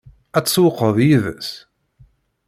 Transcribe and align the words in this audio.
Ad 0.37 0.45
tsewwqeḍ 0.45 0.97
yid-s? 1.07 1.49